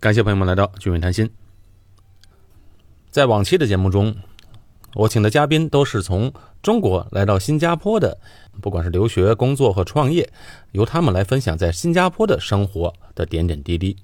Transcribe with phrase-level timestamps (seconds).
[0.00, 1.28] 感谢朋友们来到聚美谈心。
[3.10, 4.16] 在往期的节目中，
[4.94, 8.16] 我请的嘉宾都是从中国来到新加坡的，
[8.62, 10.32] 不管是留学、工作和创业，
[10.72, 13.94] 由他们来分享在新加坡的生活的点点滴滴。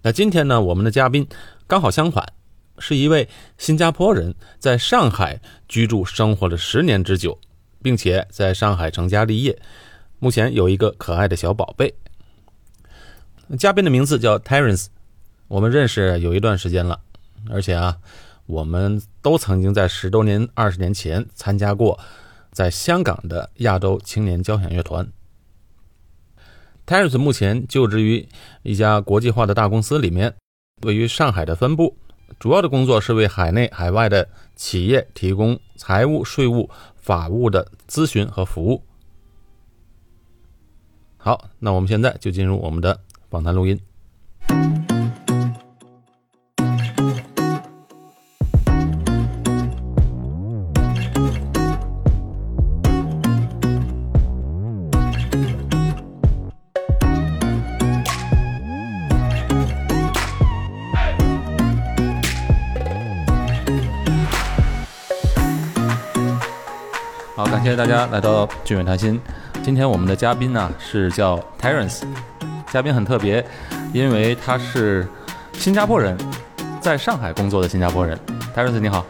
[0.00, 1.28] 那今天呢，我们的嘉宾
[1.66, 2.26] 刚好相反，
[2.78, 5.38] 是一位新加坡人，在上海
[5.68, 7.38] 居住生活了十年之久，
[7.82, 9.60] 并且在上海成家立业，
[10.20, 11.94] 目前有一个可爱的小宝贝。
[13.58, 14.86] 嘉宾的名字叫 Terence。
[15.48, 17.00] 我们认识有一段时间了，
[17.50, 17.98] 而且啊，
[18.46, 21.98] 我们都曾经在十多年、二十年前参加过
[22.50, 25.06] 在香港的亚洲青年交响乐团。
[26.86, 28.28] Terence 目前就职于
[28.62, 30.34] 一家国际化的大公司里面，
[30.82, 31.96] 位于上海的分部，
[32.38, 38.82] 主要的工作是为海内海外的企业提供财务、税务、法务的咨询和服务。
[41.16, 43.80] 好，那我们现在就进入我们的访谈录音。
[67.74, 69.20] 谢大家来到俊伟谈心。
[69.64, 72.02] 今天我们的嘉宾呢是叫 Terence，
[72.72, 73.44] 嘉宾很特别，
[73.92, 75.04] 因为他是
[75.54, 76.16] 新加坡人，
[76.80, 78.16] 在上海工作的新加坡人。
[78.54, 79.04] Terence 你好，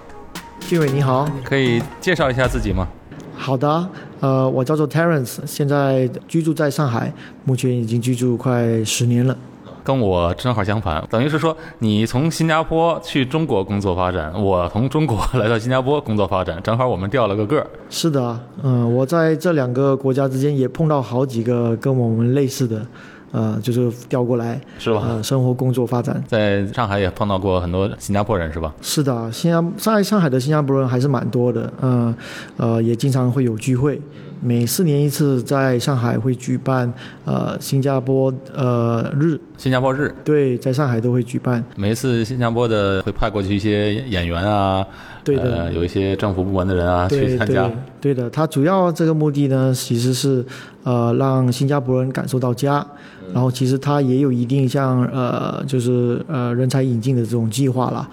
[0.60, 2.88] 俊伟你好，可以介绍一下自己吗？
[3.36, 3.86] 好的，
[4.20, 7.12] 呃，我叫做 Terence，现在居住在上海，
[7.44, 9.36] 目前已经居住快十年了。
[9.84, 17.66] 跟我正好相反，等于是说你从新加坡去中国工作发展，我从中国来到新加坡工作发展，正好我们调了个个儿。
[17.90, 22.86] 是的，嗯，我在这两个国家之间也碰到好几个跟我们类似的，
[23.30, 25.02] 呃，就是调过来，是吧？
[25.06, 26.24] 呃，生活工作发展。
[26.26, 28.72] 在上海也碰到过很多新加坡人，是吧？
[28.80, 32.14] 是的，新加在上海的新加坡人还是蛮多的，嗯，
[32.56, 34.00] 呃，也经常会有聚会。
[34.44, 36.92] 每四年一次，在上海会举办
[37.24, 41.64] 呃新加坡呃日，新加坡日，对，在上海都会举办。
[41.76, 44.86] 每一次新加坡的会派过去一些演员啊，
[45.24, 47.70] 对的，呃，有一些政府部门的人啊去参加。
[48.02, 50.44] 对的，它主要这个目的呢，其实是
[50.82, 52.86] 呃让新加坡人感受到家，
[53.32, 58.06] 然后其实它也有一定像呃就是呃人才引进的这种计划了。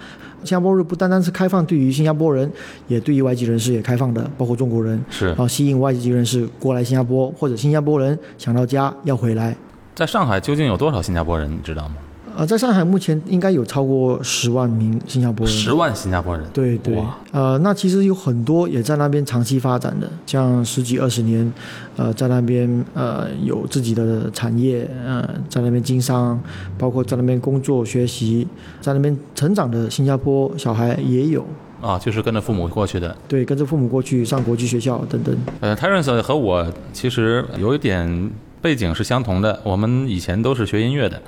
[0.44, 2.50] 新加坡日不单单是开放对于新加坡人，
[2.88, 5.02] 也对于外籍人士也开放的，包括中国人。
[5.08, 9.56] 是，然后吸引外籍人士过来新加坡，或者新加坡人想到家要回来。
[9.94, 11.94] 在上海究竟有多少新加坡人，你知道吗？
[12.36, 15.54] 呃，在上海目前应该有超过十万名新加坡人。
[15.54, 16.46] 十万新加坡人。
[16.52, 16.98] 对对。
[17.30, 21.52] 呃，那其实有很多也在那边长期发展的，像十几二十年，
[21.96, 26.40] 呃，在那边呃有自己的产业，呃，在那边经商，
[26.78, 28.46] 包括在那边工作学习，
[28.80, 31.44] 在那边成长的新加坡小孩也有。
[31.80, 33.16] 啊，就是跟着父母过去的。
[33.26, 35.36] 对，跟着父母过去上国际学校等等。
[35.60, 41.20] 呃，Terence 和我其实有一点背景是相同的，我们以前都是学音乐的。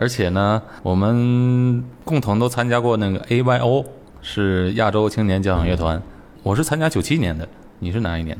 [0.00, 3.84] 而且呢，我们共同都参加过那个 AYO，
[4.22, 6.00] 是亚洲青年交响乐团。
[6.44, 7.48] 我是参加九七年的，
[7.80, 8.38] 你是哪一年？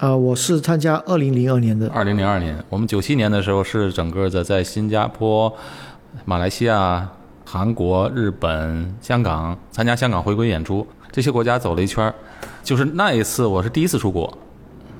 [0.00, 1.88] 呃，我是参加二零零二年的。
[1.94, 5.50] 二零零二年，我们九七年的时候是整个的在新加坡、
[6.26, 7.08] 马来西亚、
[7.46, 12.14] 韩国、日本、香港参加香港回归演出，这些国家走了一圈儿
[12.62, 14.30] 就是那一次，我是第一次出国。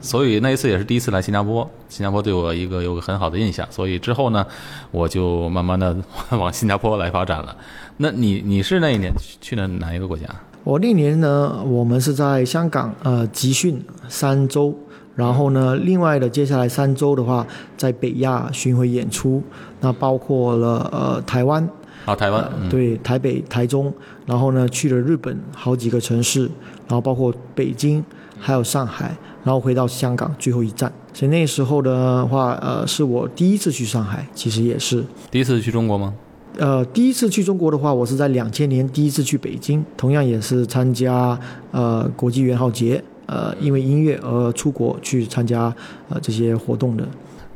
[0.00, 3.66] 所以那一次也是第一次来新加坡，新加坡对我一个有个很好的印象。
[3.70, 4.46] 所以之后呢，
[4.90, 5.96] 我就慢慢的
[6.30, 7.56] 往新加坡来发展了。
[7.96, 10.24] 那你你是那一年去了哪一个国家？
[10.64, 14.74] 我那年呢，我们是在香港呃集训三周，
[15.14, 19.42] 然后呢，另外的接下来三周的话，在北亚巡回演出，
[19.80, 21.66] 那包括了呃台湾
[22.04, 23.92] 啊台湾对台北台中，
[24.26, 26.42] 然后呢去了日本好几个城市，
[26.86, 28.04] 然后包括北京
[28.38, 29.16] 还有上海。
[29.44, 36.12] 然后回到香港最后一站，所以那时候的话，呃，是我第一次去上海，其实也是第一次去中国吗？
[36.58, 41.38] 呃，第一次去中国的话，我是在两千年第一次去北京，同样也是参加
[41.70, 45.72] 呃国际元浩节，呃，因为音乐而出国去参加
[46.08, 47.06] 呃这些活动的。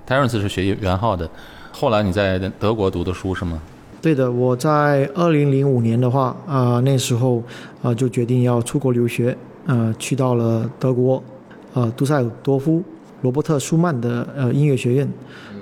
[0.07, 1.29] Terence 是学元号的，
[1.73, 3.61] 后来你在德国读的书是吗？
[4.01, 7.43] 对的，我在二零零五年的话，啊，那时候
[7.83, 9.37] 啊就决定要出国留学，
[9.67, 11.23] 呃，去到了德国。
[11.75, 12.83] 呃，杜塞尔多夫
[13.23, 15.09] 罗伯特舒曼的呃音乐学院，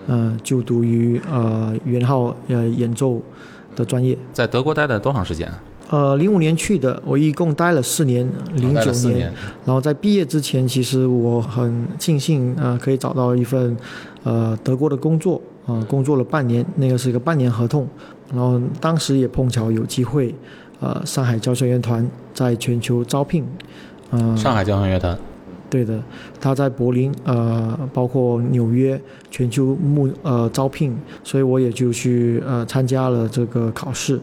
[0.07, 3.21] 呃，就读于呃元号呃演奏
[3.77, 4.17] 的专业。
[4.33, 5.51] 在德国待了多长时间？
[5.91, 8.25] 呃，零五年去的，我一共待了四年，
[8.55, 9.33] 零九年。
[9.65, 13.77] 然后在毕业之前，其实我很庆幸啊，可以找到一份
[14.23, 17.89] 呃德国的工作啊，工作了半年，那个是一个半年合同。
[18.33, 20.33] 然后当时也碰巧有机会，
[20.79, 23.45] 呃，上海交响乐团在全球招聘，
[24.11, 25.19] 呃、上海交响乐团，
[25.71, 26.03] 对的，
[26.41, 29.01] 他在柏林，呃，包括纽约，
[29.31, 34.21] 全球募呃招聘，所以我也就去呃参加了这个考试，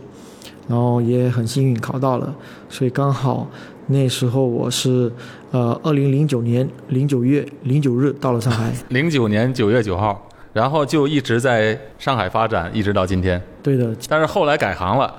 [0.67, 2.35] 然后也很幸运考到了，
[2.69, 3.49] 所以刚好
[3.87, 5.09] 那时候我是
[5.51, 13.41] 呃二零零九年零九月零九日到了上海， 零九年九月九号，然后就一直在上海发展，一直到今天。
[13.63, 15.13] 对的，但是后来改行了，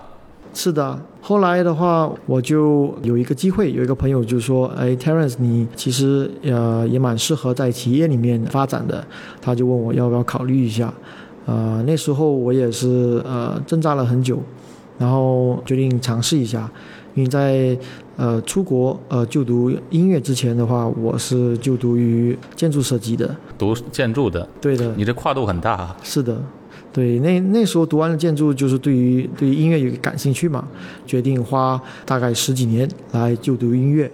[0.61, 9.07] 是的，后来的话，我就有一个机会，有一个朋友就说：“哎，Terence，你其实呃也蛮适合在企业里面发展的。”
[9.41, 10.93] 他就问我要不要考虑一下。
[11.47, 14.43] 呃，那时候我也是呃挣扎了很久，
[14.99, 16.69] 然后决定尝试一下。
[17.15, 17.79] 因为在
[18.17, 23.33] 呃出国呃就读音乐之前的话，我是就读于建筑设计的。
[23.57, 25.97] 读建筑的，对的，你这跨度很大啊。
[26.03, 26.43] 是的，
[26.99, 30.67] 对，那那时候读完了建筑，就是对于对于音乐有感兴趣嘛，
[31.07, 34.11] 决定花大概十几年来就读音乐。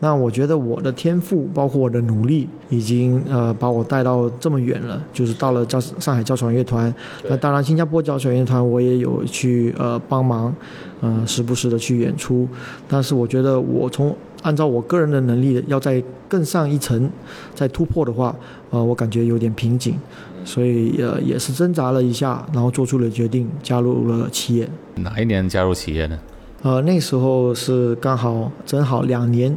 [0.00, 6.94] 那我觉得我的天赋，包括我的努力，已经呃把我带到这么远了，就是到了交上海交响乐团。
[7.26, 10.54] 那当然，新加坡交响乐团我也有去呃帮忙，
[11.00, 12.46] 嗯、时不时的去演出。
[12.86, 17.10] 但是我觉得我从按照我个人的能力，要再更上一层，
[17.54, 18.36] 再突破的话，
[18.68, 19.98] 呃，我感觉有点瓶颈。
[20.46, 24.66] 所以呃也是挣扎了一下，然后做出了决定，加入了企业。
[24.94, 26.18] 哪一年加入企业呢？
[26.62, 29.54] 呃，那时候是刚好正好两年，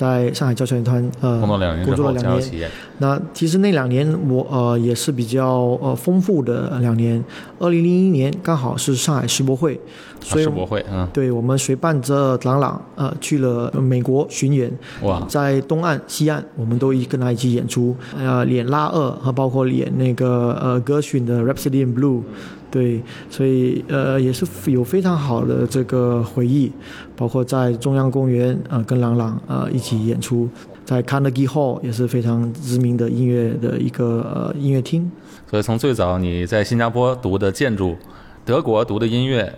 [0.00, 2.70] 在上海交响乐团呃工作两年工作了两年。
[2.96, 7.22] 那其实那两年我呃也是比较呃丰富的两年。
[7.58, 22.20] 二零零一年刚好是上海世博会，啊所以世博会，嗯，对我们随伴着朗朗呃去了美国巡演，哇，在东岸、西岸，我们都一跟他一起演出，呃，演拉二和包括演那个呃歌曲的《Rhapsody in Blue》，
[22.70, 26.72] 对，所以呃也是有非常好的这个回忆，
[27.20, 30.48] 包括在中央公园呃跟朗朗呃一起演出，
[30.86, 35.12] 在 Carnegie Hall 也是非常知名的音乐的一个呃音乐厅，
[35.46, 37.94] 所以从最早你在新加坡读的建筑，
[38.42, 39.54] 德国读的音乐，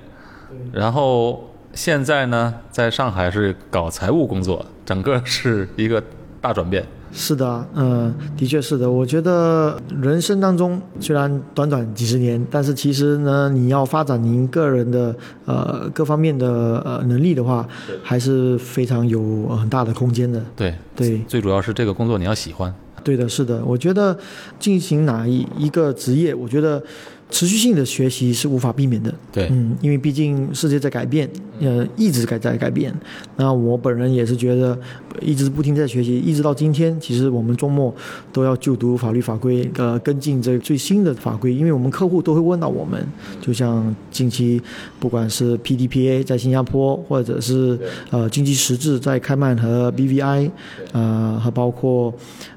[0.73, 6.03] 然后现在呢，在上海是搞财务工作，整个是一个
[6.41, 6.85] 大转变。
[7.12, 8.91] 是的，嗯、的确是的。
[8.91, 15.14] 我觉得人生当中虽然短短几十年，但是其实呢，你要发展您个人的
[15.44, 17.69] 呃各方面的呃能力的话，
[18.03, 19.20] 还是非常有
[19.50, 20.43] 呃很大的空间的。
[20.56, 22.75] 对，对，最主要是这个工作你要喜欢。
[23.02, 23.64] 对的，是的。
[23.64, 24.16] 我觉得
[24.58, 26.82] 进行哪一一个职业，我觉得
[27.31, 29.12] 持续性的学习是无法避免的。
[29.32, 31.28] 对，嗯，因为毕竟世界在改变，
[31.60, 32.94] 呃，一直改在改变。
[33.37, 34.78] 那我本人也是觉得，
[35.20, 37.94] 一直不停在学习，一直到今天，其实我们周末
[38.32, 43.02] 都要就读法律法规，呃，跟进这最新的法规，因为我们客户都会问到我们，
[43.40, 44.60] 就像近期
[45.00, 47.78] 不管是 PDPA 在新加坡，或者是
[48.10, 50.50] 呃经济实质在开曼和 BVI，
[50.93, 52.12] 呃，和包括。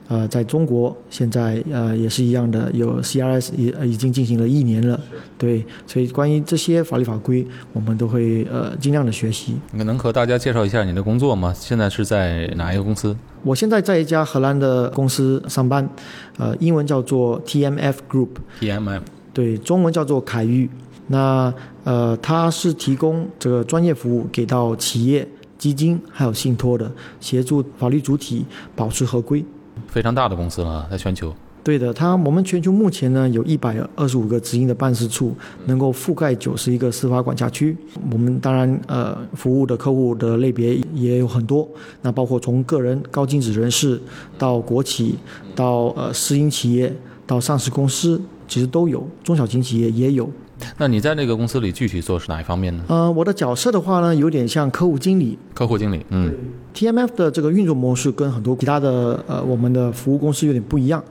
[0.07, 4.99] 呃，在中国现在呃也是一样的，有 CRS 也呃已经进行了一年了，
[5.37, 9.55] 对，所以关于这些法律法规，我们都会呃尽量的学习。
[9.71, 11.51] 你能和大家介绍一下你的工作吗？
[11.55, 13.15] 现在是在哪一个公司？
[13.43, 15.89] 我现在在一家荷兰的公司上班，
[16.37, 18.29] 呃，英文叫做 TMF Group。
[18.59, 19.01] TMF。
[19.33, 20.69] 对，中文叫做凯域。
[21.07, 21.53] 那
[21.83, 28.45] 呃，它是提供这个专业服务给到企业、基金还有信托的，协助法律主体
[28.75, 29.43] 保持合规。
[29.87, 31.33] 非常大的公司了，在全球。
[31.63, 37.75] 对的，它我们全球目前呢有一百二十五个直营的办事处，能够覆盖九十一个司法管辖区。
[38.11, 41.67] 我们当然呃服务的客户的类别也有很多，
[42.03, 43.99] 那包括从个人、高净值人士
[44.37, 45.17] 到国企，
[45.55, 50.29] 到呃私营企业，到上市公司，其实都有，中小型企业也有。
[50.77, 52.83] 那你在那个公司里具体做是哪一方面呢？
[52.87, 56.05] 呃，我的角色的话呢，有点像客户经理，客户经理。
[56.09, 56.31] 嗯，
[56.75, 61.01] TMF 的这个运作模式跟很多其他的呃我们的服务公司有点不一样，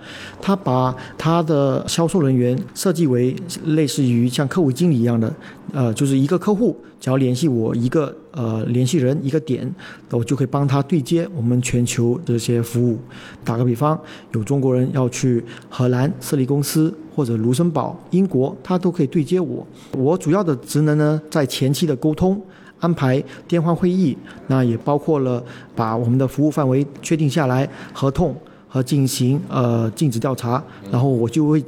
[0.41, 5.35] 它把它的销售人员设计为类似于像客户经理一样的，
[5.73, 9.75] 呃，就是一个客户只要联系我一个呃联系人一个点，
[10.11, 12.99] 我就可以帮他对接我们全球这些服务。
[13.43, 13.99] 打个比方，
[14.33, 19.67] 有中国人要去荷兰设立公司，或者卢森堡、英国，他都可以对接我。
[19.93, 22.39] 我主要的职能呢，在前期的沟通。
[22.85, 24.15] 安排电话会议，
[24.49, 25.43] 那也包括了
[25.75, 28.37] 把我们的服务范围确定下来，合同
[28.69, 30.63] 和进行呃尽职调查，
[30.93, 31.65] 然后我就会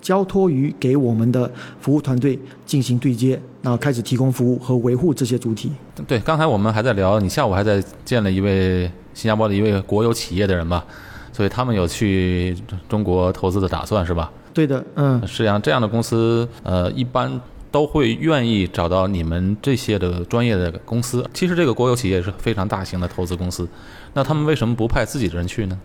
[0.00, 1.48] 交托于给我们的
[1.80, 5.70] 服务团队进行对接，然后开始提供服务和维护这些主体。
[6.08, 10.84] 对，刚才我们还在聊，你下午还在见了一位新加坡的一位国有企业的人吧，
[11.32, 12.56] 所以他们有去
[12.88, 14.32] 中国投资的打算是吧？
[14.52, 17.30] 对的，嗯，实际上这样的公司，呃，一般
[17.76, 21.22] 都会愿意找到你们这些的专业的公司。
[21.34, 23.68] 其实这个国有企业是非常大型的投资公司，
[24.14, 25.78] 那他们为什么不派自己的人去呢？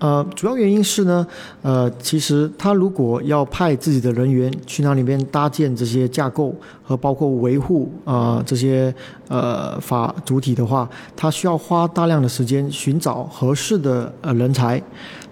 [0.00, 1.24] 呃，主要原因是呢，
[1.62, 6.52] 呃，其实他如果要派自己的人员去那里边搭建这些架构
[6.82, 8.92] 和包括维护啊这些
[9.28, 14.82] 呃法主体的话，他需要花大量的时间寻找合适的呃人才，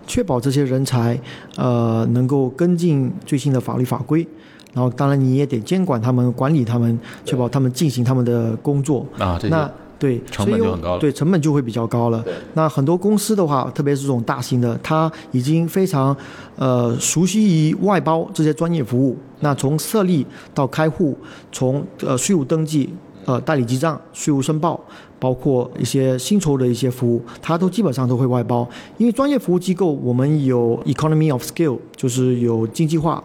[0.07, 1.21] 确保这些人才
[1.57, 4.25] 呃能够跟进最新的法律法规。
[4.73, 9.07] 然后，当然你也得监管他们、管理他们，确保他们进行他们的工作。
[9.19, 12.23] 啊，这那对成本就很高了对，成本就会比较高了。
[12.53, 16.15] 那很多公司的话，特别是这种大型的，它已经非常
[16.57, 19.17] 呃熟悉于外包这些专业服务。
[19.41, 21.17] 那从设立到开户，
[21.51, 22.93] 从呃税务登记、
[23.25, 24.79] 呃代理记账、税务申报，
[25.19, 28.69] 包括一些薪酬的一些服务，它都基本上都会外包。
[28.99, 33.25] 因为专业服务机构，我们有 economy of scale，就是有经济化。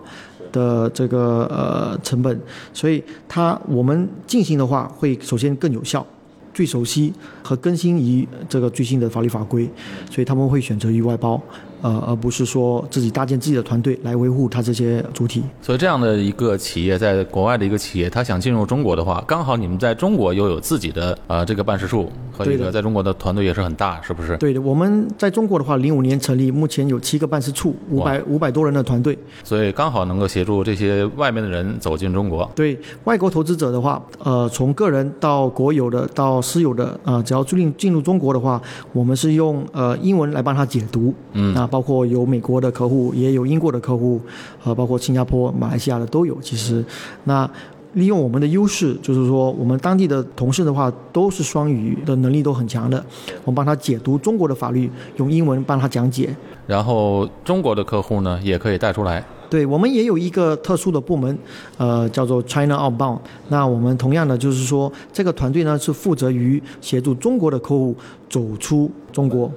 [0.51, 2.39] 的这个呃成本，
[2.74, 6.05] 所以它我们进行的话，会首先更有效，
[6.53, 9.70] 最熟悉和更新于这个最新的法律法规，
[10.10, 11.41] 所以他们会选择于外包，
[11.81, 15.43] 呃，而不是说自己搭建自己的团队来维护它这些主体。
[15.61, 24.38] 所以这样的一个企业，在国外的一个企业，他想进入中国的话，刚好你们在中国又有自己的呃这个办事处和一个在中国的团队也是很大，是不是？
[24.38, 29.17] 对的，我们在中国的话，零五年成立，目前有七个办事处，五百五百多人的团队。
[29.43, 32.50] 所以刚好能够协助这些外面的人走进中国。
[32.55, 38.61] 对外国投资者的话，呃，从个人到国有的到私有的，呃，只要注定进入中国的话，
[38.93, 41.13] 我们是用呃英文来帮他解读。
[41.33, 44.19] 嗯那包括有美国的客户，也有英国的客户，
[44.63, 46.37] 呃，包括新加坡、马来西亚的都有。
[46.41, 46.83] 其实，
[47.23, 47.49] 那
[47.93, 53.03] 利用我们的优势，就是说我们当地的同事的话，都是双语的能力都很强的，
[53.43, 56.35] 我们帮他解读中国的法律，用英文帮他讲解。
[56.67, 59.25] 然后中国的客户呢，也可以带出来。
[59.49, 61.37] 对我们也有一个特殊的部门，
[61.77, 63.19] 呃，叫做 China Outbound。
[63.49, 67.93] 那我们同样的就是说，这个团队呢是负责于协助中国的客户
[68.29, 69.51] 走出中国。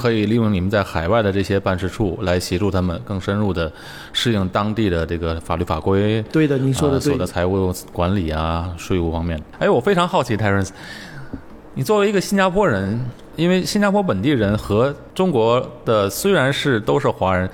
[0.00, 3.70] 可以利用你们在海外的这些办事处来协助他们更深入的
[4.14, 7.18] 适应当地的这个法律法规，对的，您说的所有。
[7.18, 9.38] 的财务管理啊、税务方面。
[9.58, 10.70] 哎，我非常好奇，Terence，
[11.74, 12.98] 你作为一个新加坡人，
[13.36, 17.50] 因为新加坡本地人和中国的虽然是都是华人，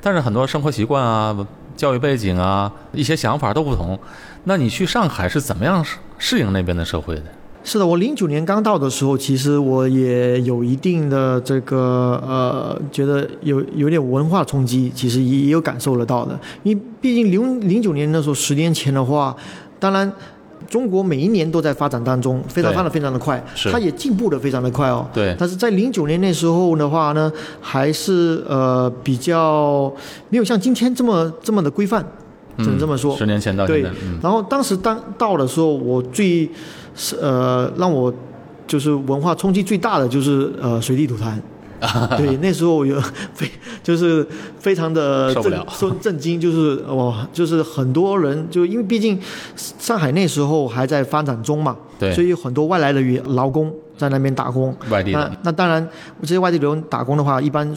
[0.00, 1.36] 但是很多生活习惯啊、
[1.76, 3.98] 教育背景啊、一些想法都不同。
[4.44, 7.24] 那你去上海是怎么样适适应那边的社会的？
[7.68, 16.38] 是的，我零九年刚到的时候，其实我也有一定的这个呃，觉得有有点文化冲击，其实也也有感受得到的。
[16.62, 19.36] 因为毕竟零零九年那时候，十年前的话，
[19.78, 20.10] 当然。
[20.68, 24.88] 中国每一年都在发展当中，非常发展非常的快，是它也进步的非常的快。
[24.88, 25.06] 哦。
[25.14, 29.90] 对但是在零九年那时候的话呢，还是呃比较
[30.28, 32.04] 没有像今天这么这么的规范，
[32.58, 33.16] 只能这么说。
[33.16, 36.50] 十年前到现对然后当时当到的时候，我最
[36.98, 38.12] 是呃让我
[38.66, 41.40] 就是文化冲击最大的就是呃随地吐痰。
[42.18, 43.00] 对，那时候有
[43.32, 43.48] 非
[43.84, 44.26] 就是
[44.58, 49.16] 非常的震受不了受震惊，就是哇，就是很多人就因为毕竟
[49.54, 55.86] 上海那时候还在发展中嘛，对所以很多外来的员劳工在那边打工，那外地那，那当然，
[56.22, 57.68] 这些外地留人打工的话，一般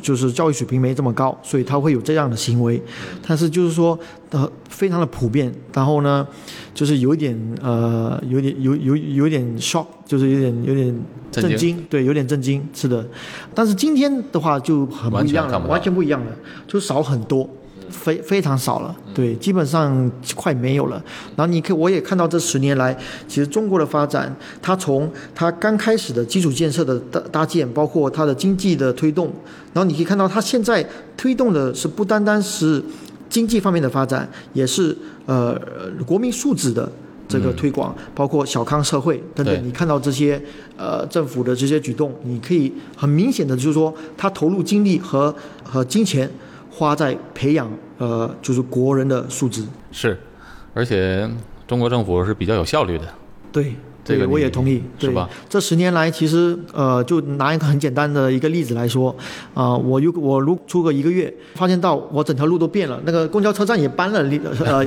[0.00, 2.80] 就是教育水平没这么高，所以他会有这样的行为。
[3.26, 3.98] 但是就是说，
[4.30, 5.52] 呃，非常的普遍。
[5.72, 6.26] 然后呢，
[6.72, 11.02] 就是有一点呃，有点有有有点 shock，就是有点有点
[11.32, 13.04] 震惊惊，对，有点震惊，是的。
[13.52, 16.30] 但是今天的话就很不一样了，完全不一样了，
[16.68, 17.50] 就少很多。
[17.90, 21.02] 非非常少了，对，基本上快没有了。
[21.36, 22.96] 然后你看，我也看到这十年来，
[23.28, 29.32] 其实中国的发展，它从它刚开始的基础建设的搭搭建，包括它的经济的推动，
[29.72, 30.86] 然后你可以看到它现在
[31.16, 32.82] 推动的是不单单是
[33.28, 35.60] 经济方面的发展，也是呃
[36.06, 36.90] 国民素质的。
[37.26, 40.40] 这个推广，包括小康社会等等，你看到这些
[40.76, 46.30] 呃政府的这些举动，你可以很明显的就是说，他投入精力和和金钱
[46.76, 49.64] 花在培养呃就是国人的素质。
[49.92, 50.18] 是，
[50.74, 51.30] 而且
[51.68, 53.04] 中国政府是比较有效率的，
[53.54, 55.30] 对，这个我也同意，对是吧？
[55.48, 59.14] 这十年来，其实呃，就拿一个很简单的一个例子来说，
[59.54, 64.84] 啊、我如我如出个一个月，发现到我整条路都变了，那个公交车站也搬了离呃，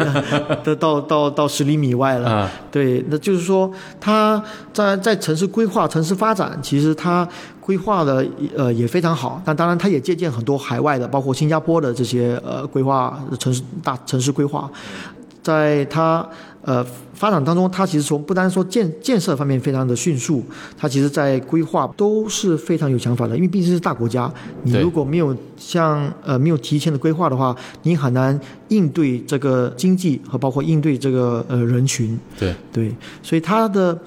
[0.66, 2.30] 的 到到到十厘米外了。
[2.30, 3.72] 啊，对，那就是说，
[4.02, 4.44] 它
[4.74, 7.26] 在在城市规划、城市发展，其实它
[7.62, 9.42] 规划的呃也非常好。
[9.46, 14.70] 但当然，它也借鉴很多海外的，包括新加坡的这些呃规划城市大城市规划，
[15.42, 16.28] 在它
[16.68, 20.44] 呃发展当中，它其实从不单说建建设方面非常的迅速，
[20.78, 23.34] 它其实在规划都是非常有想法的。
[23.36, 24.30] 因为毕竟是大国家，
[24.64, 32.20] 你如果没有像呃没有提前的规划的话，你很难应对这个经济和包括应对这个呃人群。
[32.38, 32.94] 对，对，
[33.24, 33.98] 所以它的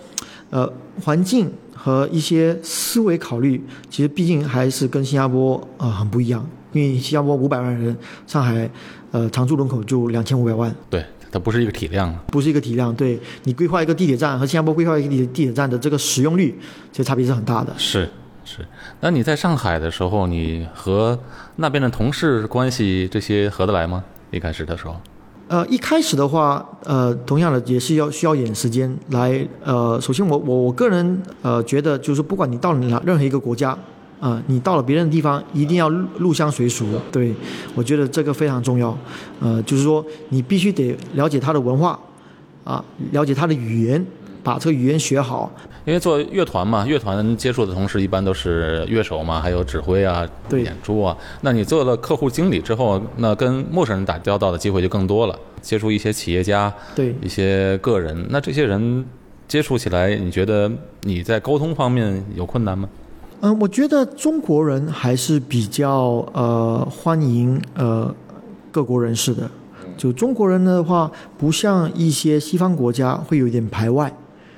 [0.51, 0.71] 呃
[1.03, 6.47] 环境和一些思维考虑，其实毕竟还是跟新加坡啊、呃很不一样。
[6.73, 7.97] 因为新加坡五百万人，
[8.29, 8.71] 上海
[9.11, 12.23] 呃常住人口就两千五百万，对，它不是一个体量了。
[12.29, 12.95] 不是一个体量。
[12.95, 16.59] 对你规划一个地铁站和新加坡规划一个地地铁站的这个使用率，
[16.93, 17.73] 其实差别是很大的。
[17.77, 18.09] 是
[18.45, 18.67] 是，
[19.01, 21.19] 那你在上海的时候，你和
[21.57, 24.03] 那边的同事关系这些合得来吗？
[24.31, 24.97] 一开始的时候，
[25.49, 33.77] 呃，一开始的话，呃，同样的也是要需要一点时间来，呃，首先我我我个人呃觉得，就是不管你到哪任何一个国家，
[34.21, 36.87] 啊、你到了别人的地方，一定要入入乡随俗。
[37.11, 37.35] 对
[37.75, 38.97] 我觉得这个非常重要，
[39.41, 41.99] 呃，就是说你必须得了解他的文化，
[42.63, 44.05] 啊，了解他的语言，
[44.43, 45.51] 把这个语言学好。
[45.87, 51.17] 因为做乐团嘛，乐团接触的同事一般都是乐手嘛，还有指挥啊、对演出啊。
[51.41, 58.27] 那你做了客户经理之后，那跟陌生人打交道的机会就更多了，接触一些企业家、对，一些个人。
[58.29, 59.05] 那这些人
[59.49, 60.71] 接触起来，你觉得
[61.05, 62.87] 你在沟通方面有困难吗？
[63.41, 68.15] 嗯、我觉得中国人还是比较呃欢迎呃
[68.71, 69.51] 各国人士的。
[69.97, 74.11] 就中国人的话，不像一些西方国家会有一点排外，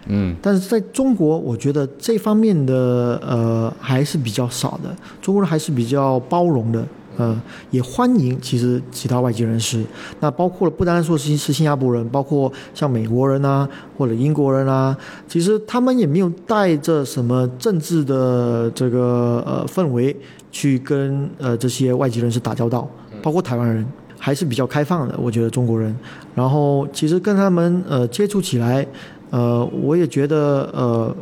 [0.06, 4.94] 嗯，但是在中国，我觉得这方面的呃还是比较少的。
[5.20, 6.86] 中国人还是比较包容的，
[7.16, 7.40] 呃，
[7.70, 9.84] 也欢迎其实其他外籍人士。
[10.20, 20.16] 那包括了不单单说是是新加坡人，包括像美国人啊，或者英国人啊，其实他们也没有带着什么政治的这个呃氛围
[20.50, 22.88] 去跟呃这些外籍人士打交道，
[23.22, 23.86] 包括台湾人。
[24.24, 25.92] 还是比较开放的，我觉得中国人。
[26.32, 28.86] 然后其实跟他们呃接触起来，
[29.30, 31.12] 呃，我也觉得呃，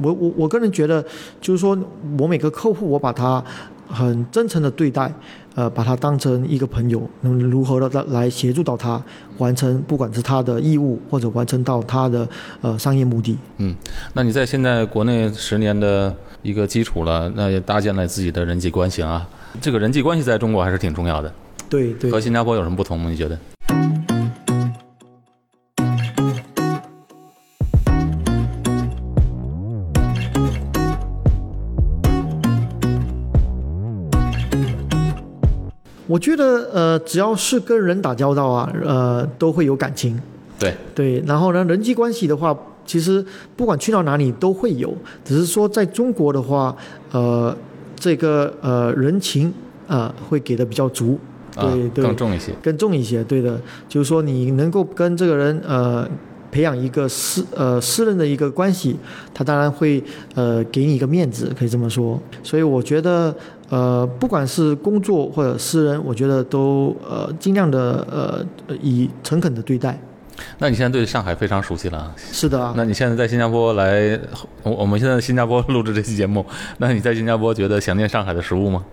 [0.00, 1.04] 我我我个人觉得，
[1.38, 1.78] 就是说
[2.18, 3.44] 我每个客户我把他
[3.94, 5.12] 很真诚的对待，
[5.54, 9.00] 呃，把他当成一个朋友，能如何的来协助到他
[9.38, 12.28] 完成，不管是他的义务或者完成到他的
[12.60, 13.38] 呃商业目的。
[13.58, 13.74] 嗯
[14.12, 19.26] 那你在现在国内十年的一个基础了，那也搭建了自己的人际关系啊。
[19.60, 21.32] 这个人际关系在中国还是挺重要的，
[21.70, 23.08] 对对和新加坡有什么不同吗？
[23.08, 23.38] 你觉得？
[36.14, 40.16] 我觉得呃，只要是跟人打交道啊，呃，都会有感情。
[40.56, 43.24] 对，对，然后呢，人际关系的话，其实
[43.56, 46.76] 不管去到哪里都会有，只是说在中国的话，
[47.10, 47.52] 呃，
[47.96, 49.48] 这个呃人情
[49.88, 51.18] 啊、呃、会给的比较足，
[51.56, 52.52] 对、啊，对，更重一些。
[52.62, 56.08] 更重一些，对的，就是说你能够跟这个人呃
[56.52, 58.94] 培养一个私呃私人的一个关系，
[59.34, 60.00] 他当然会
[60.36, 62.16] 呃给你一个面子，可以这么说。
[62.44, 63.34] 所以我觉得
[63.74, 69.98] 呃不管是工作或者私人，我觉得都呃尽量的呃以诚恳的对待。
[70.58, 72.14] 那你现在对上海非常熟悉了啊。
[72.32, 74.18] 是的啊，那你现在在新加坡来，
[74.62, 76.44] 我我们现在在新加坡录制这期节目，
[76.78, 78.84] 那你在新加坡觉得想念上海的食物吗？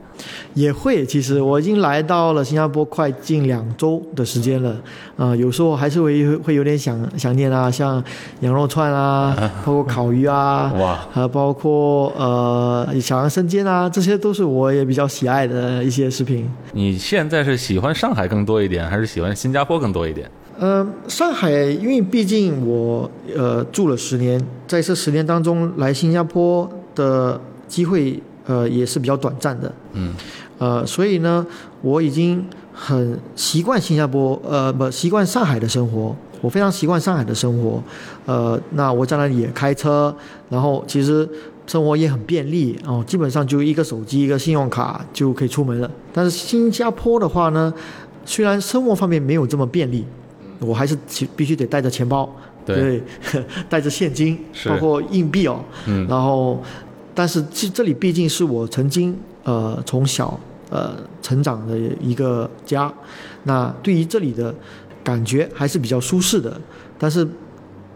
[0.54, 1.04] 也会。
[1.04, 4.75] 其实我已经来到了新加坡快近两周的时间了，
[5.17, 8.04] 啊、有时候还是会会有点想想念啊，像
[8.41, 16.47] 羊肉串啊， 包括烤鱼啊，哇，还包括呃小羊生煎啊，这些都是我也比较喜爱的一些食品。
[16.73, 20.30] 你现在是喜欢上海更多一点，还是喜欢新加坡更多一点？
[20.62, 30.13] 呃，上海，因为毕竟我呃住了十年，在这十年当中来新加坡的机会呃也是比较短暂的，嗯，
[30.60, 31.43] 呃，所以呢，
[31.82, 36.15] 我已经很习惯新加坡，呃，不习惯上海的生活。
[36.41, 37.82] 我非常习惯上海的生活，
[38.28, 40.15] 呃，那我在那里也开车，
[40.50, 41.28] 然后其实
[41.65, 45.89] 生活也很便利哦，基本上就一个手机、一个信用卡就可以出门了。
[46.13, 47.74] 但是新加坡的话呢，
[48.26, 50.06] 虽然生活方面没有这么便利，
[50.62, 52.34] 我还是其必须得带着钱包，
[52.65, 53.02] 对，
[53.67, 54.69] 带着现金，是。
[54.69, 56.63] 包括硬币哦，嗯，然后，
[57.13, 62.93] 但是这这里毕竟是我曾经呃从小呃成长的一个家，
[63.43, 64.54] 那对于这里的
[65.04, 66.60] 感觉还是比较舒适的，
[66.97, 67.28] 但是。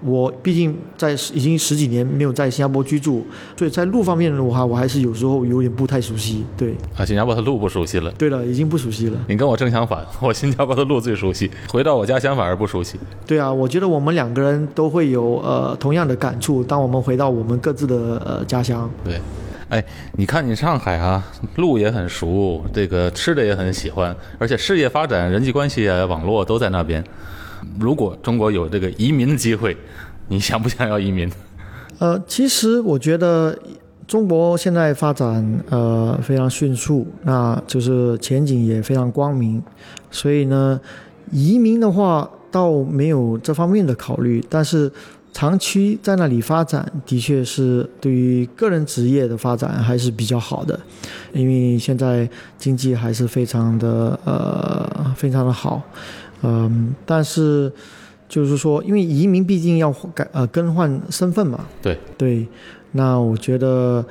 [0.05, 3.25] 我毕竟在已经十几年没有在新加坡居住，
[3.57, 6.45] 所以在路方面的话，我还是有时候有点不太熟悉。
[6.55, 8.11] 对，啊，新加坡的路不熟悉了。
[8.11, 9.17] 对了，已经不熟悉了。
[9.27, 12.99] 你跟我正相反， 我新加坡的路最熟悉，回到我家乡反而不熟悉。
[13.25, 16.63] 对啊，我觉得我们两个人都会有呃同样的感触。
[16.63, 19.19] 当我们回到我们各自的呃家乡，对，
[19.69, 21.23] 哎，你看你上海啊，
[21.55, 27.03] 路也很熟，这个吃的也很喜欢，而且事业发展、人际关系啊、网络都在那边。
[27.79, 29.75] 如果中国有这个移民的机会，
[30.27, 31.31] 你想不想要移民？
[31.99, 33.57] 呃，其实我觉得
[34.05, 39.63] 中国现在发展呃非常迅速，那就是前景也非常光明，
[40.11, 40.79] 所以呢，
[41.31, 44.91] 移民的话倒没有这方面的考虑，但是
[45.33, 50.79] 长期在那里发展，的确是对于个人职业的发展还是比较好的，
[51.33, 55.81] 因为现在经济还是非常的呃非常的好，
[56.41, 57.71] 嗯、但是。
[58.27, 62.45] 就是说，因为移民毕竟要改呃更换身份嘛，对对，
[62.93, 64.03] 那我觉得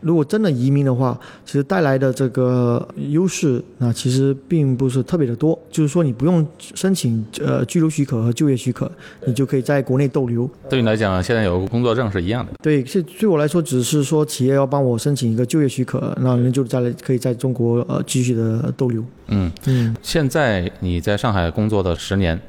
[0.00, 5.58] 如果真的移民的话，其实带来的这个优势，那其实并不是特别的多。
[5.70, 8.90] 就是说，你不用申请呃居留许可和就业许可，
[9.26, 10.48] 你就可以在国内逗留。
[10.68, 12.52] 对你来讲，现在有个工作证是一样的。
[12.62, 19.04] 对，是对我来说，只是说企业要帮我申请一个就业许可，那人就在可以在中国呃继续的逗留。
[19.28, 19.94] 嗯，嗯。
[20.02, 22.40] 现在你在上海工作的十年，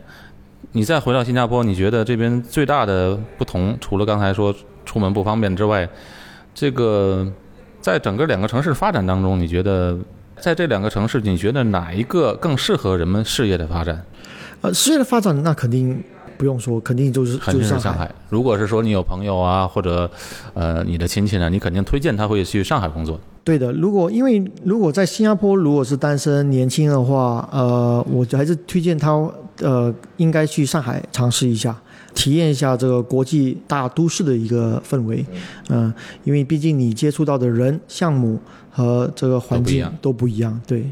[0.72, 5.88] 你再回到新加坡，你觉得这边最大的不同，除了刚才说出门不方便之外，
[6.54, 7.32] 这个
[7.82, 9.98] 在整个两个城市发展当中，你觉得
[10.39, 14.04] 在这两个城市，你觉得哪一个更适合人们事业的发展？
[14.62, 16.04] 呃，事业的发展那肯定
[16.38, 18.10] 不用说，肯定就是肯就是上海。
[18.30, 20.10] 如果是说你有朋友啊，或者
[20.54, 23.20] 呃你的亲戚呢，你肯定推荐他会去上海工作。
[23.44, 29.12] 对的，如果因为如果在新加坡如果是单身年轻的话，呃，我还是推荐他
[29.62, 31.76] 呃应该去上海尝试一下，
[32.13, 35.26] 体验一下这个国际大都市的一个氛围，
[35.69, 35.93] 嗯、
[36.24, 40.91] 因为毕竟你接触到的人、项目和这个环境都不一样都不一样，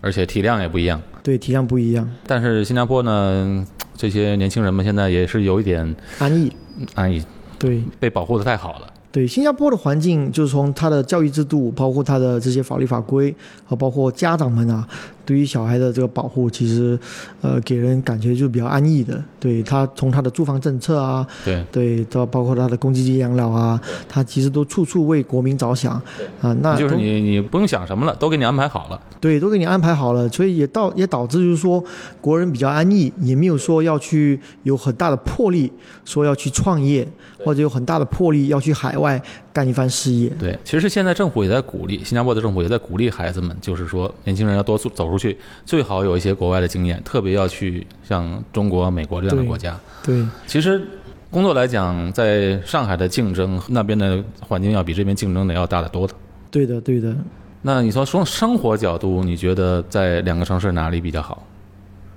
[0.00, 1.00] 而且体量也不一样。
[1.22, 6.50] 对，体量不一样，但是新加坡呢，这些年轻人们现在也是有一点安逸，
[6.94, 7.22] 安逸，
[7.58, 7.82] 对。
[7.98, 8.86] 被保护的太好了。
[9.12, 13.34] 对新加坡的环境，就是从它的教育制度，包括它的这些法律法规，
[13.66, 14.88] 和包括家长们啊，
[15.30, 16.98] 对于小孩的这个保护，其实，
[17.40, 19.22] 呃，给人感觉就比较安逸的。
[19.38, 25.92] 对他从他的住房政策啊，对，对，到包括他的公积金养老啊，他其实都处处为国民着想
[26.40, 26.52] 啊。
[26.60, 29.00] 那就是你你不用想什么了，都给你安排好了。
[29.20, 31.82] 对，都给你安排好了，所以也导也导致就是说，
[32.20, 35.72] 国人比较安逸，也没有说要去有很大的魄力，
[36.04, 37.06] 说要去创业，
[37.44, 40.28] 或者有很大的魄力要去海外干一番事业。
[40.40, 49.78] 对，其实现在政府也在鼓励，新加坡的政府也在鼓励孩子们，就是说年轻人要多走走出去，最好有一些国外的经验，特别要去像中国、美国这样的国家。
[50.02, 50.24] 对。
[50.46, 50.82] 其实
[51.30, 56.14] 工作来讲，在上海的竞争那边的环境要比这边竞争的要大得多的。
[56.50, 57.14] 对的，对的。
[57.62, 61.44] 那你说从生活角度，你觉得在两个城市哪里比较好？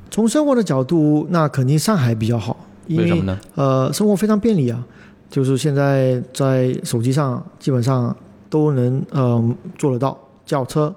[0.10, 2.56] 从生活的角度，那肯定上海比较好，
[2.88, 3.40] 因为什么呢？
[3.56, 4.84] 呃，生活非常便利啊，
[5.30, 8.16] 就是现在在手机上基本上
[8.50, 10.94] 都能呃做得到，叫车，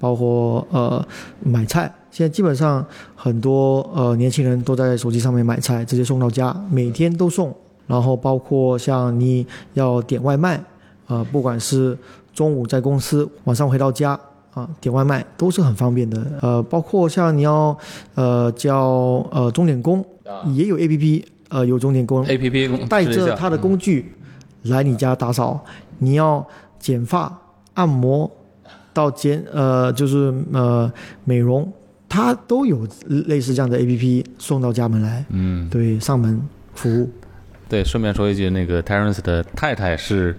[0.00, 1.06] 包括呃
[1.44, 2.84] 买菜，现在基本上
[3.14, 7.54] 很多呃年轻人都在手机上面买菜，直接送到家，每天都送。
[7.86, 10.60] 然后包括像你要点外卖，
[11.06, 11.96] 呃，不管是
[12.32, 14.18] 中午在公司，晚上回到家。
[14.52, 17.78] 啊，点外卖都是很方便的，呃，包括像你要
[18.16, 20.04] 呃叫呃钟点工，
[20.52, 24.12] 也有 A P P，呃有钟点工 A P P 带着他的工具
[24.62, 25.64] 来你家打扫，
[25.98, 26.44] 你要
[26.80, 27.32] 剪发、
[27.74, 28.28] 按摩
[28.92, 30.92] 到剪呃就是呃
[31.24, 31.72] 美容，
[32.08, 36.40] 它都有类似这样的 A P P 送到家门来，嗯，对，上门
[36.74, 37.10] 服务。
[37.68, 40.36] 对，顺便说一句，那个 Terence 的太太是，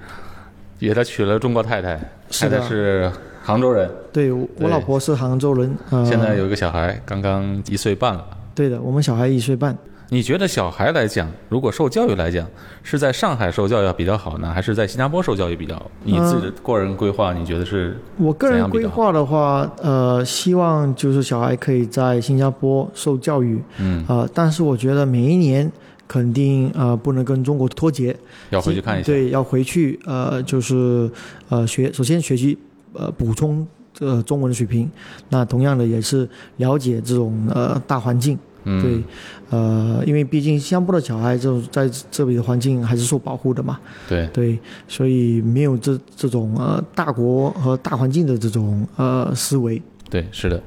[0.79, 1.97] 也他娶了中国太太，
[2.29, 3.09] 太太是
[3.41, 8.25] 杭州人，对我我老婆是杭州人，呃，现在有一个小孩，刚刚一岁半了。
[8.53, 9.77] 对的，我们小孩一岁半。
[10.13, 12.45] 你觉得小孩来讲，如果受教育来讲，
[12.83, 15.89] 是在上海受教育比较好呢，还是在新加坡受教育比较好？
[16.03, 17.97] 你自己的个人规划，你觉得是？
[18.17, 25.71] 我个人规划的话，呃，希望就是小孩可以在新加坡受教育，嗯，呃，但是我觉得每一年
[26.09, 28.13] 肯定呃不能跟中国脱节，
[28.49, 29.05] 要回去看一下。
[29.05, 31.09] 对，要回去呃就是
[31.47, 32.57] 呃学，首先学习
[32.91, 33.65] 呃补充
[34.01, 34.91] 呃中文的水平，
[35.29, 39.03] 那同样的也是了解这种呃大环境，嗯，对，
[39.49, 49.81] 呃，因为毕竟新加坡的小孩就在这里的环境还是受保护的嘛，对对，所以没有这这种呃大国和大环境的这种呃思维。
[50.09, 50.61] 对，是的，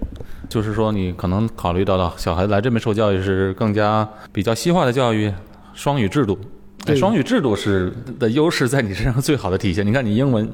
[0.48, 5.32] 就是说你可能考虑到了小孩来这边受教育是更加比较西化的教育，
[5.74, 6.38] 双语制度。
[6.42, 6.48] 哎
[6.86, 9.86] 对双语制度是的优势在你身上最好的体现。
[9.86, 10.46] 你看你英文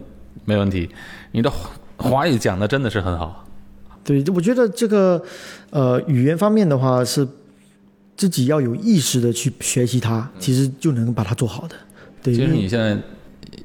[0.44, 0.88] 没问题，
[1.32, 3.44] 你的华华语讲的真的是很好。
[4.02, 5.22] 对，我觉得这个
[5.70, 7.26] 呃语言方面的话是
[8.16, 11.74] 自己要有意识的去学习它，其实就能把它做好的。
[12.22, 12.98] 对，其实你现在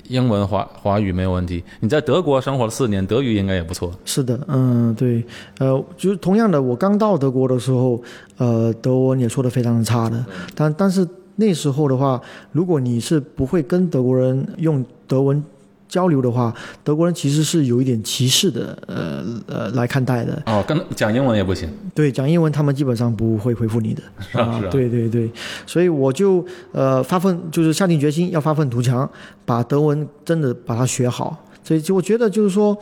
[0.07, 1.63] 英文、华华语没有问题。
[1.79, 3.91] 你在德国生活了四年，德语应该也不错。
[4.05, 5.23] 是的，嗯，对，
[5.59, 8.01] 呃，就是同样的，我刚到德国的时候，
[8.37, 12.21] 呃，德文也说的非常的差的，但但是那时候的话，
[12.51, 15.43] 如果你是不会跟德国人用德文
[15.87, 20.41] 交流的话，德国人其实是有一点歧视的，呃呃来看待的。
[20.45, 21.69] 哦，跟讲英文也不行。
[21.93, 24.01] 对，讲英文他们基本上不会回复你的。
[24.31, 24.69] 是啊，是啊。
[24.69, 25.31] 对对对，
[25.65, 29.09] 所以我就呃发奋，就是下定决心要发愤图强，
[29.45, 31.43] 把德文真的把它学好。
[31.63, 32.77] 所以就我觉得就是说，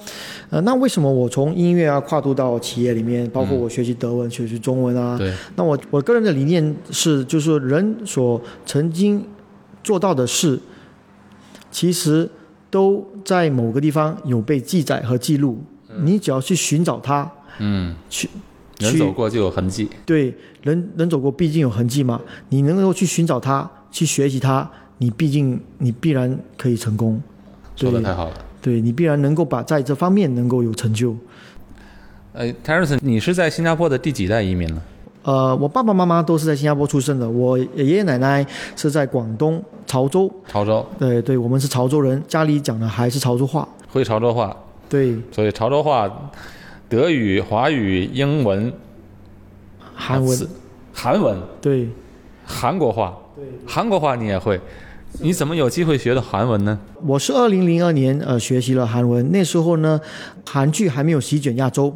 [0.50, 5.18] 呃，那为什么我从音乐啊跨度到企业里面，包括我学习德文、学习中文啊？
[5.18, 5.32] 对。
[5.56, 9.26] 那我我个人的理念是，就是说人所曾经
[9.82, 10.60] 做到的事，
[11.72, 12.30] 其实
[12.74, 15.64] 都在某个地方有被记载和记录。
[16.02, 18.28] 你只要去寻找它，嗯，去
[18.80, 19.88] 人走过就有痕迹。
[20.08, 20.34] 对，
[20.64, 22.20] 人人走过毕竟有痕迹嘛。
[22.50, 27.22] 你能够去寻找它，去学习它，你毕竟你必然可以成功。
[27.76, 28.34] 说的太好了。
[28.60, 31.16] 对你必然能够把在这方面能够有成就。
[32.32, 34.82] 呃 t e r e n 你是在新加坡的第几代移民呢？
[35.22, 38.44] 呃，我爸爸妈妈都是在新加坡出生的，我爷爷奶奶
[38.76, 40.28] 是在广东潮州。
[40.48, 40.84] 潮州。
[40.98, 43.68] 对对，我们是潮州人，家里讲的还是潮州话。
[43.88, 44.58] 会潮州话。
[44.90, 45.16] 对。
[45.32, 46.10] 所以潮州话、
[46.90, 48.74] 德语、华语、英文、
[49.94, 50.48] 韩文、
[50.92, 51.38] 韩文。
[51.62, 51.88] 对。
[52.44, 53.16] 韩国话。
[53.36, 53.46] 对。
[53.68, 54.60] 韩国话你也会。
[55.20, 56.80] 你怎么有机会学的韩文呢？
[57.06, 60.02] 我是二零零二年呃学习了韩文，那时候呢，
[60.44, 61.96] 韩剧还没有席卷亚洲，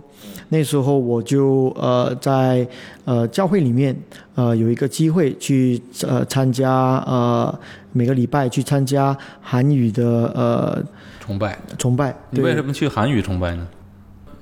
[0.49, 2.67] 那时候我就呃在
[3.05, 3.95] 呃教会里面
[4.35, 6.71] 呃有一个机会去呃参加
[7.05, 7.53] 呃
[7.91, 10.83] 每个礼拜去参加韩语的呃
[11.19, 12.15] 崇拜崇拜。
[12.29, 13.67] 你为什么去韩语崇拜呢？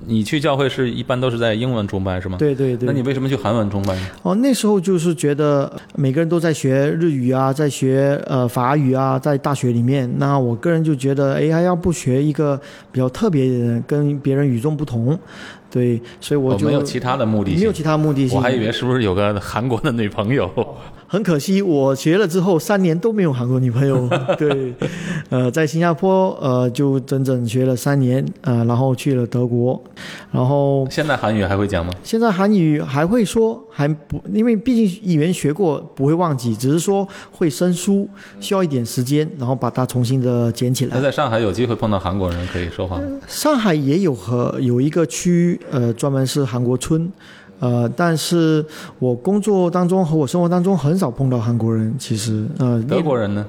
[0.08, 2.36] 你去教会是一般都是在英文崇拜是吗？
[2.38, 2.86] 对对对。
[2.86, 4.06] 那你为什么去韩文崇拜呢？
[4.22, 12.60] 哦，那时候就是觉得每个人都在学日语啊，在学呃法语啊，在大学里面，那我个人就觉得，哎，还要不学一个
[12.92, 15.18] 比较特别的，跟别人与众不同，
[15.76, 18.34] 对，所以我就没有其他的目的性，没有其他目的性。
[18.34, 20.50] 我还以为是不是有个韩国的女朋友。
[21.08, 24.08] 很可惜，我学了之后三年都没有韩国女朋友。
[24.36, 24.74] 对，
[25.28, 29.80] 呃，在新加坡，呃，就整整学了三年，呃，然后去了德国，
[30.32, 31.92] 然后现在韩语还会讲吗？
[32.02, 38.08] 现在韩语还会说，还不，因为毕竟语言学过，不会忘记，只是说会生疏，
[38.40, 40.96] 需要一点时间，然后把它重新的捡起来。
[40.96, 43.04] 那在上海有机会碰到韩国人可以说话吗？
[43.28, 47.10] 上海也有和有一个区，呃，专门是韩国村。
[47.58, 48.62] 呃，但是
[48.98, 53.46] 我工作当中和我生活当中很少碰到韩国人，其实呃，德国人呢？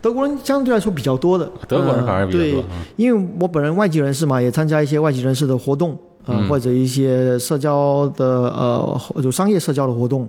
[0.00, 2.62] 德国人相对来说比较多的，德国人反而比较多。
[2.62, 2.64] 对，
[2.96, 10.26] 因为我本人外籍人士嘛，也参加一些外籍人士的活动，呃，或者一些社交的呃，就商业社交的活动，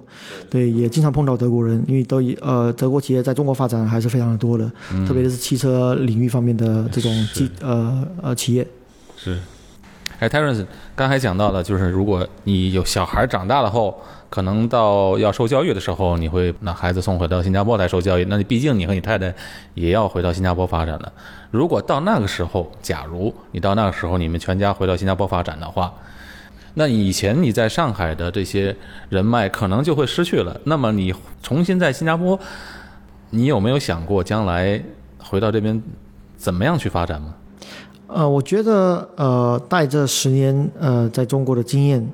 [0.49, 4.69] 对，也经常碰到德国人，因为都呃，德国企业在中国发展还是非常的多的，
[5.07, 8.67] 特别是汽车领域方面的这种企呃呃企业。
[9.15, 9.37] 是。
[10.19, 13.97] 哎，Terence，刚才讲到的，就是如果你有小孩长大了后，
[14.29, 18.25] 可能到要受教育的时候，你会把孩子送回到新加坡来受教育。
[18.25, 19.33] 那你毕竟你和你太太
[19.75, 21.09] 也要回到新加坡发展的。
[21.51, 25.93] 如果到那个时候，假如你到那个时候你们全家回到新加坡发展的话，
[26.73, 28.75] 那以前你在上海的这些
[29.07, 30.59] 人脉可能就会失去了。
[30.65, 32.37] 那么你重新在新加坡，
[33.29, 34.83] 你有没有想过将来
[35.17, 35.81] 回到这边
[36.35, 37.33] 怎么样去发展吗？
[38.11, 42.05] 呃，我觉得呃，带着十年呃在中国的经验，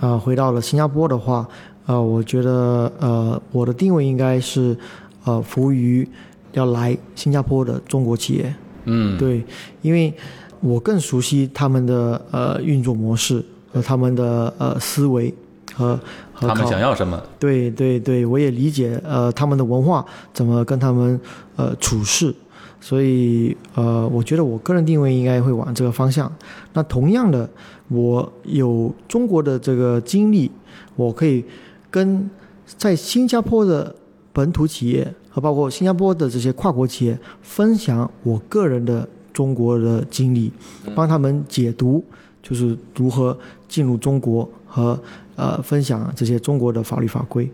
[0.00, 1.46] 呃，回到了新加坡的话，
[1.86, 4.76] 呃，我觉得呃，我的定位应该是
[5.24, 6.08] 呃，服务于
[6.52, 8.54] 要来新加坡的中国企业。
[8.84, 9.44] 嗯，对，
[9.82, 10.14] 因为
[10.60, 15.34] 我更熟悉他们的呃运作模式和他们的呃思维
[15.74, 15.98] 和
[16.32, 17.20] 和他们想要什么。
[17.38, 21.20] 对对对，我也理解呃他们的文化怎么跟他们
[21.56, 22.32] 呃处事。
[22.80, 26.30] 所以，呃，我觉得我个人定位应该会往这个方向。
[26.72, 27.48] 那同样的，
[27.88, 30.50] 我有中国的这个经历，
[30.96, 31.44] 我可以
[31.90, 32.28] 跟
[32.66, 33.94] 在新加坡的
[34.32, 40.52] 本土企业和包括新加坡的这些跨国企业分享我个人的中国的经历，
[40.94, 42.02] 帮他们解读，
[42.42, 43.36] 就是如何
[43.68, 44.98] 进入中国和
[45.36, 47.50] 呃分享这些中国的法律法规。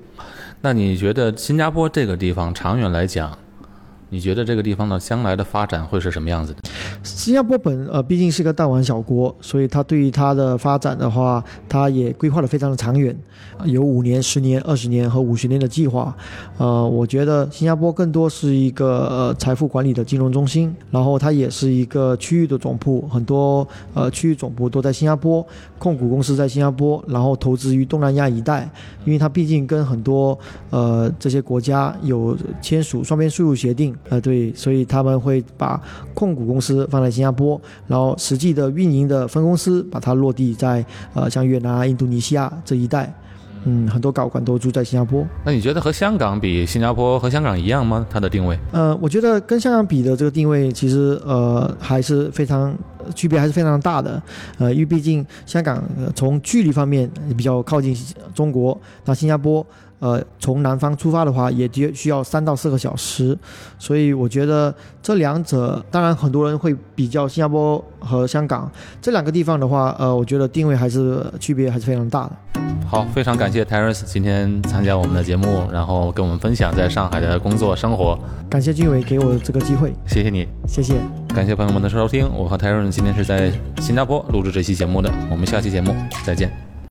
[0.61, 3.37] 那你觉得新加坡这个地方长远来讲？
[4.09, 6.66] 你觉得这个地方的将来的发展会是什么样子的？
[7.03, 13.17] 新加坡本呃毕竟是个弹丸小国，所以它对于它的发展的话，它也规划的非常的长远，
[13.65, 16.15] 有五年、十年、二十年和五十年的计划。
[16.59, 25.47] 呃，我觉得新加坡更多是一个呃财富管理的金融中心，然后它也是一个区域的总部，很多呃区域总部都在新加坡，
[25.79, 28.69] 控股公司在新加坡，然后投资于东南亚一带，
[29.05, 30.39] 因为它毕竟跟很多
[30.71, 35.81] 呃这些国家有签署双边税务协定，呃对，所以他们会把
[36.15, 40.85] 控股公司放在新加坡，然后实际的运营的分公司把它落地在
[41.15, 43.13] 呃像越南、印度尼西亚这一带。
[43.69, 45.27] 嗯，很多高管都住在新加坡。
[45.45, 48.07] 那你觉得和香港比，新加坡和香港一样吗？
[48.09, 48.57] 它的定位？
[48.71, 52.73] 呃，我觉得跟香港比的这个定位，其实呃还是非常
[53.13, 54.23] 区别还是非常大的。
[54.59, 55.83] 呃，因为毕竟香港
[56.15, 57.93] 从距离方面比较靠近
[58.33, 59.67] 中国，那新加坡。
[59.99, 63.37] 呃，从南方出发的话，也需需要三到四个小时，
[63.79, 72.33] 所以我觉得这两者，当然很多人会比较新加坡和香港这两个地方的话，呃，我觉得定位还是区别还是非常大的。
[72.87, 78.19] 好，非常感谢 Terence 今天参加我们的节目，然后跟我们分享在上海的工作生活。
[78.49, 80.95] 感谢俊伟给我这个机会，谢谢你，谢谢，
[81.35, 82.29] 感谢朋友们的收听。
[82.33, 85.93] 我和 Terence 今天是在新加坡录制这期节目的，我们下期节目
[86.25, 86.76] 再见。